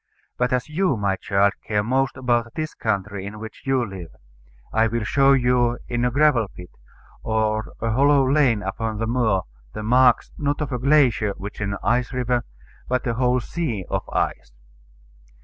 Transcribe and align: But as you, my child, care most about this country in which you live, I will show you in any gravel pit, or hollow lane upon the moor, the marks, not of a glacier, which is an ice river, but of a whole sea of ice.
But 0.35 0.51
as 0.51 0.67
you, 0.67 0.97
my 0.97 1.15
child, 1.15 1.53
care 1.67 1.83
most 1.83 2.17
about 2.17 2.55
this 2.55 2.73
country 2.73 3.23
in 3.23 3.37
which 3.37 3.61
you 3.67 3.85
live, 3.87 4.09
I 4.73 4.87
will 4.87 5.03
show 5.03 5.33
you 5.33 5.77
in 5.87 6.03
any 6.03 6.09
gravel 6.11 6.47
pit, 6.47 6.71
or 7.21 7.75
hollow 7.79 8.27
lane 8.27 8.63
upon 8.63 8.97
the 8.97 9.05
moor, 9.05 9.43
the 9.73 9.83
marks, 9.83 10.31
not 10.39 10.59
of 10.59 10.71
a 10.71 10.79
glacier, 10.79 11.35
which 11.37 11.61
is 11.61 11.65
an 11.69 11.77
ice 11.83 12.13
river, 12.13 12.43
but 12.87 13.05
of 13.05 13.15
a 13.15 13.19
whole 13.19 13.39
sea 13.41 13.85
of 13.91 14.09
ice. 14.09 14.51